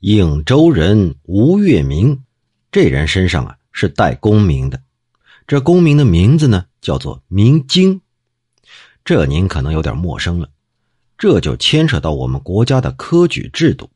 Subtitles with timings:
[0.00, 2.22] 颍州人吴月明，
[2.70, 4.80] 这人身上啊是带功名的，
[5.44, 8.00] 这功名的名字呢叫做明经。
[9.04, 10.48] 这您可能有点陌生了，
[11.18, 13.90] 这就牵扯到我们国家的科举制度。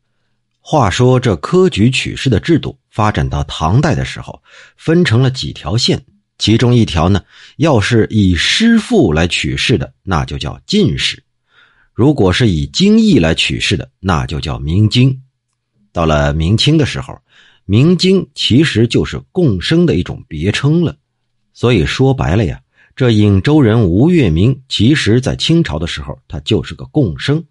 [0.58, 4.42] 话说这科举取士的制度发展到唐代的时候，
[4.76, 6.04] 分成了几条线。
[6.36, 7.22] 其中一条呢，
[7.58, 11.20] 要是以师傅来取士的，那就叫进士；
[11.94, 15.22] 如果是以经义来取士的，那就叫明经。
[15.92, 17.18] 到了明清的时候，
[17.64, 20.96] 明经其实就是贡生的一种别称了。
[21.52, 22.60] 所以说白了呀，
[22.96, 27.44] 这颍州人吴月明，其实在清朝的时候，他就是个贡生。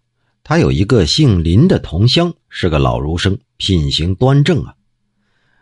[0.44, 4.74] 他有一个姓林的同乡，是个老儒生，品行端正啊。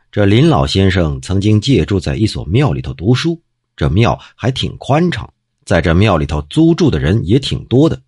[0.10, 3.42] 这林老先生曾经借住在一所庙里头读书，
[3.76, 5.32] 这庙还挺宽敞，
[5.66, 8.02] 在这庙里头租住的人也挺多的。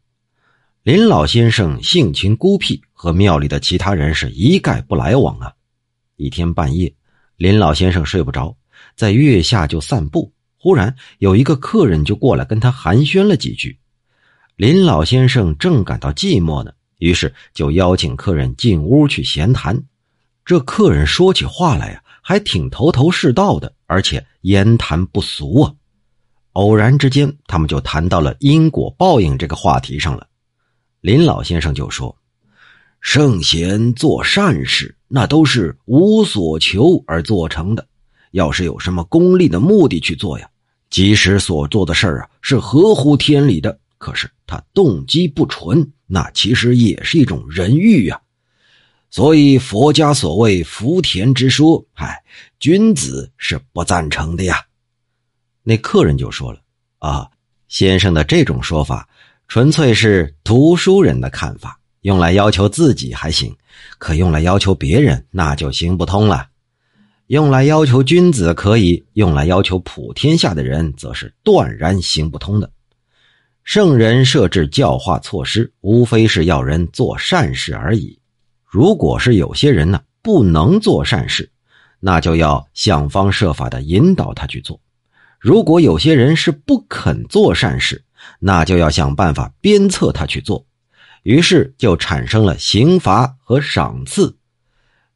[0.84, 5.53] 林老先生性情孤僻，和庙里的其他人是一概不来往啊。
[6.16, 6.91] 一天半夜，
[7.38, 8.58] 林老先生睡不着，
[8.95, 13.78] 在月下就散步，忽然有一个客人就过来跟他寒暄了几句。
[14.55, 19.83] 林老先生正感到寂寞呢，于是就邀请客人进屋去闲谈。
[20.44, 25.72] 这客人说起话来呀，还挺头头是道的，而且言谈不俗啊。
[26.53, 30.25] 偶然之间，他们就谈到了因果报应这个话题上了。
[31.02, 32.16] 林老先生就说
[33.02, 37.88] ：“圣贤做善事，那都是无所求而做成的。
[38.30, 40.47] 要是有什么功利的目的去做呀，
[40.91, 48.21] 即使所做的事儿啊是合乎天理的，可是他动机不纯，那其实也是一种人欲呀。”
[49.09, 52.23] 所以佛家所谓福田之说，嗨，
[52.59, 54.63] 君子是不赞成的呀。
[55.63, 56.61] 那客人就说了
[56.99, 57.27] ：“啊，
[57.67, 59.09] 先生的这种说法，
[59.52, 63.53] 纯粹是读书人的看法，用来要求自己还行，
[63.97, 66.47] 可用来要求别人那就行不通了。
[67.27, 72.71] 用来要求君子可以，用来要求普天下的人，则是断然行不通的。
[73.65, 78.17] 圣人设置教化措施，无非是要人做善事而已。”
[78.64, 81.52] 如果是有些人呢不能做善事，
[81.99, 84.80] 那就要想方设法的引导他去做；
[85.42, 88.02] 如果有些人是不肯做善事，
[88.43, 90.65] 那就要想办法鞭策他去做。
[91.21, 94.35] 于是就产生了刑罚和赏赐。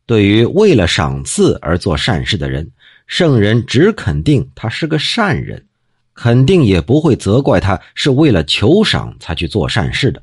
[0.06, 2.72] 对于为了赏赐而做善事的人，
[3.08, 5.66] 圣人只肯定他是个善人，
[6.14, 10.22] 肯定也不会责怪他是为了求赏才去做善事的。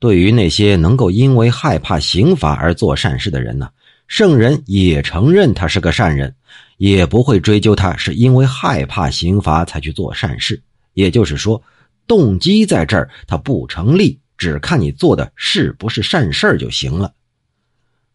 [0.00, 3.68] 对于那些能够因为害怕刑罚而做善事的人呢，
[4.08, 6.34] 圣人也承认他是个善人，
[6.78, 10.60] 也不会追究他是因为害怕刑罚才去做善事。
[10.94, 11.62] 也就是说，
[12.08, 17.12] 动机在这儿它不成立，只看你做的是不是善事儿就行了。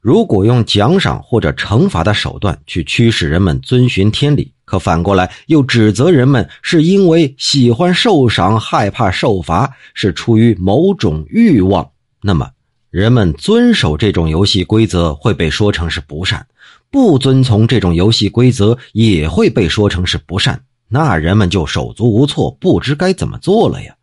[0.02, 11.90] 如果用奖赏或者惩罚的手段去驱使人们遵循天理，可反过来又指责人们是因为喜欢受赏、害怕受罚，是出于某种欲望，
[12.22, 12.50] 那么
[12.90, 16.46] 人们遵守这种游戏规则会被说成是不善，
[16.92, 23.96] 不遵从这种游戏规则也会被说成是不善，那人们就手足无措，不知该怎么做了呀。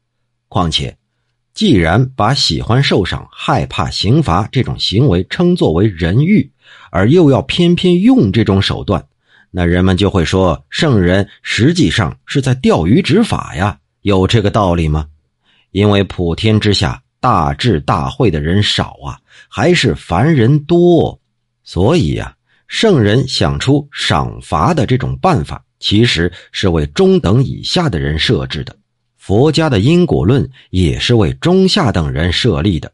[0.49, 0.97] 况且。
[1.53, 6.51] 既然把喜欢受赏、害怕刑罚这种行为称作为人欲，
[6.91, 9.05] 而又要偏偏用这种手段，
[9.51, 13.79] 那人们就会说圣人实际上是在钓鱼执法呀？
[14.03, 15.07] 有这个道理吗？
[15.73, 19.19] 因为普天之下大智大慧的人少啊，
[19.49, 21.21] 还是凡人多，
[21.65, 22.35] 所以呀，
[22.71, 28.75] 圣人想出赏罚的这种办法，其实是为中等以下的人设置的。
[29.17, 32.91] 佛家的因果论也是为中下等人设立的。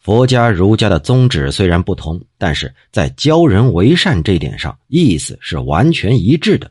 [0.00, 6.70] 佛家、儒家的宗旨虽然不同，但是在教人为善这点上，意思是完全一致的。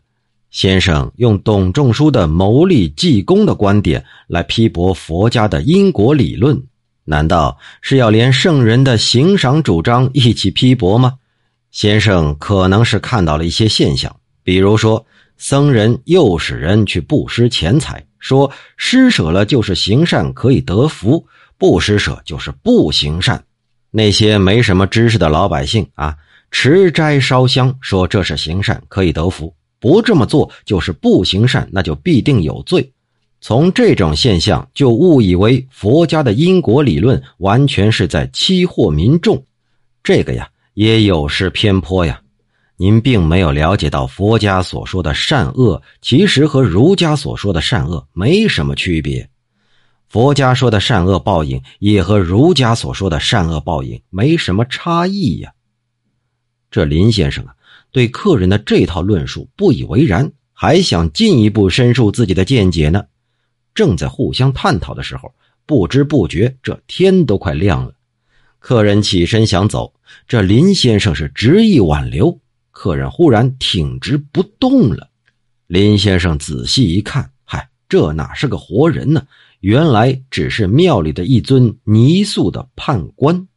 [0.50, 6.60] 先生用董仲舒的谋利济公的观点来批驳佛家的因果理论，
[7.06, 11.14] 难道是要连圣人的行赏主张一起批驳吗？
[11.72, 14.14] 先生可能是看到了一些现象，
[14.44, 15.06] 比如说
[15.38, 18.06] 僧人诱使人去布施钱财。
[18.20, 21.26] 说施舍了就是行善，可以得福；
[21.58, 23.44] 不施舍就是不行善。
[23.90, 26.16] 那些没什么知识的老百姓啊，
[26.52, 32.92] 持斋烧香，说这是行善，可以得福；不这么做就是不行善，那就必定有罪。
[33.40, 39.44] 从这种现象就误以为佛家的因果理论完全是在欺惑民众，
[40.04, 42.22] 这个呀也有失偏颇呀。
[42.78, 49.30] 您并没有了解到佛家所说的善恶，其实和儒家所说的善恶没什么区别。
[50.10, 55.54] 佛家说的善恶报应，也和儒家所说的善恶报应没什么差异呀。
[56.72, 57.54] 这林先生啊，
[57.92, 63.06] 对客人的这套论述不以为然，还想进一步申述自己的见解呢。
[63.76, 65.34] 正在互相探讨的时候，
[65.66, 67.94] 不知不觉这天都快亮了。
[68.62, 69.92] 客人起身想走，
[70.28, 72.40] 这林先生是执意挽留。
[72.70, 75.10] 客人忽然挺直不动了。
[75.66, 79.26] 林先生仔细一看，嗨，这哪是个活人呢？
[79.62, 83.48] 原来只是庙里的一尊泥塑的判官。